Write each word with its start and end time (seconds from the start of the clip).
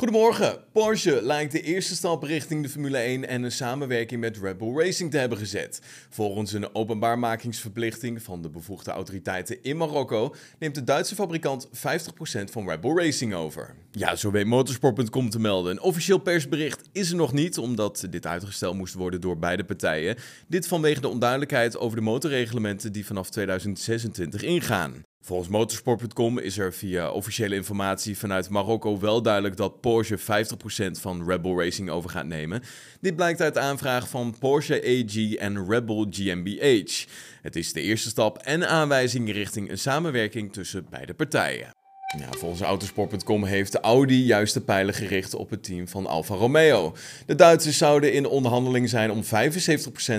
Goedemorgen. 0.00 0.58
Porsche 0.72 1.22
lijkt 1.22 1.52
de 1.52 1.62
eerste 1.62 1.94
stap 1.94 2.22
richting 2.22 2.62
de 2.62 2.68
Formule 2.68 2.98
1 2.98 3.28
en 3.28 3.42
een 3.42 3.52
samenwerking 3.52 4.20
met 4.20 4.38
Red 4.42 4.58
Bull 4.58 4.76
Racing 4.76 5.10
te 5.10 5.18
hebben 5.18 5.38
gezet. 5.38 5.80
Volgens 6.10 6.52
een 6.52 6.74
openbaarmakingsverplichting 6.74 8.22
van 8.22 8.42
de 8.42 8.50
bevoegde 8.50 8.90
autoriteiten 8.90 9.62
in 9.62 9.76
Marokko 9.76 10.34
neemt 10.58 10.74
de 10.74 10.84
Duitse 10.84 11.14
fabrikant 11.14 11.68
50% 11.68 11.70
van 12.50 12.68
Red 12.68 12.80
Bull 12.80 12.96
Racing 12.96 13.34
over. 13.34 13.74
Ja, 13.90 14.16
zo 14.16 14.30
weet 14.30 14.46
motorsport.com 14.46 15.30
te 15.30 15.40
melden. 15.40 15.72
Een 15.72 15.82
officieel 15.82 16.18
persbericht 16.18 16.88
is 16.92 17.10
er 17.10 17.16
nog 17.16 17.32
niet, 17.32 17.58
omdat 17.58 18.06
dit 18.10 18.26
uitgesteld 18.26 18.76
moest 18.76 18.94
worden 18.94 19.20
door 19.20 19.38
beide 19.38 19.64
partijen. 19.64 20.16
Dit 20.48 20.66
vanwege 20.66 21.00
de 21.00 21.08
onduidelijkheid 21.08 21.78
over 21.78 21.96
de 21.96 22.02
motorreglementen 22.02 22.92
die 22.92 23.06
vanaf 23.06 23.30
2026 23.30 24.42
ingaan. 24.42 25.04
Volgens 25.22 25.48
motorsport.com 25.48 26.38
is 26.38 26.58
er 26.58 26.72
via 26.72 27.10
officiële 27.10 27.54
informatie 27.54 28.18
vanuit 28.18 28.48
Marokko 28.48 29.00
wel 29.00 29.22
duidelijk 29.22 29.56
dat 29.56 29.80
Porsche 29.80 30.18
50% 30.18 30.22
van 30.90 31.28
Red 31.28 31.42
Bull 31.42 31.56
Racing 31.56 31.90
over 31.90 32.10
gaat 32.10 32.26
nemen. 32.26 32.62
Dit 33.00 33.16
blijkt 33.16 33.40
uit 33.40 33.58
aanvraag 33.58 34.08
van 34.08 34.36
Porsche 34.38 34.82
AG 34.82 35.34
en 35.34 35.68
Red 35.68 35.86
Bull 35.86 36.06
GmbH. 36.10 37.06
Het 37.42 37.56
is 37.56 37.72
de 37.72 37.80
eerste 37.80 38.08
stap 38.08 38.38
en 38.38 38.68
aanwijzing 38.68 39.32
richting 39.32 39.70
een 39.70 39.78
samenwerking 39.78 40.52
tussen 40.52 40.86
beide 40.90 41.14
partijen. 41.14 41.70
Volgens 42.38 42.60
Autosport.com 42.60 43.44
heeft 43.44 43.72
de 43.72 43.80
Audi 43.80 44.24
juist 44.24 44.54
de 44.54 44.60
pijlen 44.60 44.94
gericht 44.94 45.34
op 45.34 45.50
het 45.50 45.62
team 45.64 45.88
van 45.88 46.06
Alfa 46.06 46.34
Romeo. 46.34 46.94
De 47.26 47.34
Duitsers 47.34 47.78
zouden 47.78 48.12
in 48.12 48.26
onderhandeling 48.26 48.88
zijn 48.88 49.10
om 49.10 49.22
75% 49.24 49.26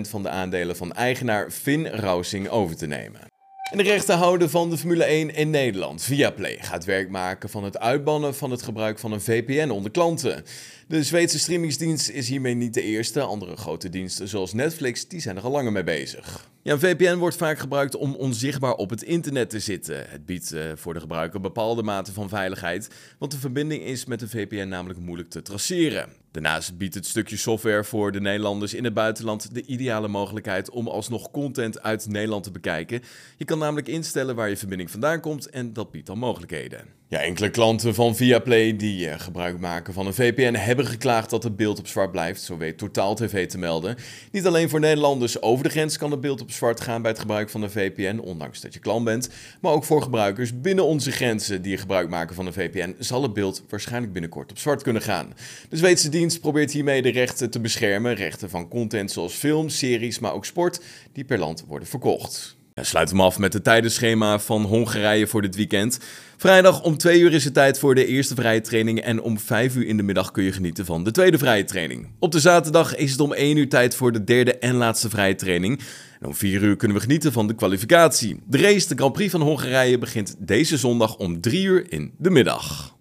van 0.00 0.22
de 0.22 0.28
aandelen 0.28 0.76
van 0.76 0.92
eigenaar 0.92 1.50
Finn 1.50 1.86
Rausing 1.86 2.48
over 2.48 2.76
te 2.76 2.86
nemen. 2.86 3.29
En 3.70 3.76
de 3.76 3.82
rechterhouder 3.82 4.48
van 4.48 4.70
de 4.70 4.78
Formule 4.78 5.04
1 5.04 5.34
in 5.34 5.50
Nederland, 5.50 6.02
Viaplay, 6.02 6.58
gaat 6.60 6.84
werk 6.84 7.10
maken 7.10 7.48
van 7.48 7.64
het 7.64 7.78
uitbannen 7.78 8.34
van 8.34 8.50
het 8.50 8.62
gebruik 8.62 8.98
van 8.98 9.12
een 9.12 9.20
VPN 9.20 9.70
onder 9.70 9.90
klanten. 9.90 10.44
De 10.88 11.02
Zweedse 11.02 11.38
streamingsdienst 11.38 12.08
is 12.08 12.28
hiermee 12.28 12.54
niet 12.54 12.74
de 12.74 12.82
eerste. 12.82 13.20
Andere 13.20 13.56
grote 13.56 13.88
diensten 13.88 14.28
zoals 14.28 14.52
Netflix 14.52 15.08
die 15.08 15.20
zijn 15.20 15.36
er 15.36 15.42
al 15.42 15.50
langer 15.50 15.72
mee 15.72 15.84
bezig. 15.84 16.48
Ja, 16.62 16.72
een 16.72 16.78
VPN 16.78 17.16
wordt 17.16 17.36
vaak 17.36 17.58
gebruikt 17.58 17.96
om 17.96 18.14
onzichtbaar 18.14 18.74
op 18.74 18.90
het 18.90 19.02
internet 19.02 19.50
te 19.50 19.60
zitten. 19.60 20.04
Het 20.08 20.26
biedt 20.26 20.52
uh, 20.52 20.62
voor 20.74 20.94
de 20.94 21.00
gebruiker 21.00 21.40
bepaalde 21.40 21.82
mate 21.82 22.12
van 22.12 22.28
veiligheid, 22.28 22.88
want 23.18 23.32
de 23.32 23.38
verbinding 23.38 23.82
is 23.82 24.04
met 24.04 24.22
een 24.22 24.28
VPN 24.28 24.68
namelijk 24.68 25.00
moeilijk 25.00 25.30
te 25.30 25.42
traceren. 25.42 26.08
Daarnaast 26.30 26.78
biedt 26.78 26.94
het 26.94 27.06
stukje 27.06 27.36
software 27.36 27.84
voor 27.84 28.12
de 28.12 28.20
Nederlanders 28.20 28.74
in 28.74 28.84
het 28.84 28.94
buitenland 28.94 29.54
de 29.54 29.64
ideale 29.64 30.08
mogelijkheid 30.08 30.70
om 30.70 30.88
alsnog 30.88 31.30
content 31.30 31.82
uit 31.82 32.08
Nederland 32.08 32.44
te 32.44 32.50
bekijken. 32.50 33.02
Je 33.36 33.44
kan 33.44 33.58
namelijk 33.58 33.88
instellen 33.88 34.34
waar 34.34 34.48
je 34.48 34.56
verbinding 34.56 34.90
vandaan 34.90 35.20
komt 35.20 35.50
en 35.50 35.72
dat 35.72 35.90
biedt 35.90 36.06
dan 36.06 36.18
mogelijkheden. 36.18 36.98
Ja, 37.10 37.18
enkele 37.20 37.50
klanten 37.50 37.94
van 37.94 38.16
Viaplay 38.16 38.76
die 38.76 39.06
uh, 39.06 39.14
gebruik 39.18 39.58
maken 39.58 39.92
van 39.94 40.06
een 40.06 40.14
VPN 40.14 40.54
hebben 40.54 40.86
geklaagd 40.86 41.30
dat 41.30 41.42
het 41.42 41.56
beeld 41.56 41.78
op 41.78 41.86
zwart 41.86 42.12
blijft, 42.12 42.42
zo 42.42 42.56
weet 42.56 42.78
Totaal 42.78 43.14
TV 43.14 43.48
te 43.48 43.58
melden. 43.58 43.96
Niet 44.30 44.46
alleen 44.46 44.68
voor 44.68 44.80
Nederlanders 44.80 45.42
over 45.42 45.64
de 45.64 45.70
grens 45.70 45.98
kan 45.98 46.10
het 46.10 46.20
beeld 46.20 46.40
op 46.40 46.50
zwart 46.50 46.80
gaan 46.80 47.02
bij 47.02 47.10
het 47.10 47.20
gebruik 47.20 47.50
van 47.50 47.62
een 47.62 47.70
VPN, 47.70 48.18
ondanks 48.18 48.60
dat 48.60 48.74
je 48.74 48.80
klant 48.80 49.04
bent, 49.04 49.28
maar 49.60 49.72
ook 49.72 49.84
voor 49.84 50.02
gebruikers 50.02 50.60
binnen 50.60 50.84
onze 50.84 51.10
grenzen 51.10 51.62
die 51.62 51.76
gebruik 51.76 52.08
maken 52.08 52.34
van 52.34 52.46
een 52.46 52.52
VPN 52.52 52.96
zal 52.98 53.22
het 53.22 53.32
beeld 53.32 53.62
waarschijnlijk 53.68 54.12
binnenkort 54.12 54.50
op 54.50 54.58
zwart 54.58 54.82
kunnen 54.82 55.02
gaan. 55.02 55.32
De 55.68 55.76
Zweedse 55.76 56.08
dienst 56.20 56.40
probeert 56.40 56.72
hiermee 56.72 57.02
de 57.02 57.10
rechten 57.10 57.50
te 57.50 57.60
beschermen, 57.60 58.14
rechten 58.14 58.50
van 58.50 58.68
content 58.68 59.10
zoals 59.10 59.34
films, 59.34 59.78
series, 59.78 60.18
maar 60.18 60.32
ook 60.32 60.44
sport, 60.44 60.80
die 61.12 61.24
per 61.24 61.38
land 61.38 61.64
worden 61.66 61.88
verkocht. 61.88 62.56
Sluit 62.74 63.10
hem 63.10 63.20
af 63.20 63.38
met 63.38 63.52
het 63.52 63.64
tijdenschema 63.64 64.38
van 64.38 64.62
Hongarije 64.62 65.26
voor 65.26 65.42
dit 65.42 65.56
weekend. 65.56 65.98
Vrijdag 66.36 66.82
om 66.82 66.96
2 66.96 67.20
uur 67.20 67.32
is 67.32 67.44
het 67.44 67.54
tijd 67.54 67.78
voor 67.78 67.94
de 67.94 68.06
eerste 68.06 68.34
vrije 68.34 68.60
training 68.60 69.00
en 69.00 69.22
om 69.22 69.38
5 69.38 69.76
uur 69.76 69.86
in 69.86 69.96
de 69.96 70.02
middag 70.02 70.30
kun 70.30 70.44
je 70.44 70.52
genieten 70.52 70.84
van 70.84 71.04
de 71.04 71.10
tweede 71.10 71.38
vrije 71.38 71.64
training. 71.64 72.08
Op 72.18 72.32
de 72.32 72.40
zaterdag 72.40 72.96
is 72.96 73.10
het 73.10 73.20
om 73.20 73.32
1 73.32 73.56
uur 73.56 73.68
tijd 73.68 73.94
voor 73.94 74.12
de 74.12 74.24
derde 74.24 74.58
en 74.58 74.74
laatste 74.74 75.10
vrije 75.10 75.34
training. 75.34 75.80
En 76.20 76.26
om 76.26 76.34
4 76.34 76.62
uur 76.62 76.76
kunnen 76.76 76.96
we 76.96 77.02
genieten 77.02 77.32
van 77.32 77.46
de 77.46 77.54
kwalificatie. 77.54 78.40
De 78.46 78.58
race, 78.58 78.88
de 78.88 78.94
Grand 78.94 79.12
Prix 79.12 79.30
van 79.30 79.42
Hongarije, 79.42 79.98
begint 79.98 80.36
deze 80.38 80.76
zondag 80.76 81.16
om 81.16 81.40
3 81.40 81.64
uur 81.64 81.92
in 81.92 82.12
de 82.18 82.30
middag. 82.30 82.98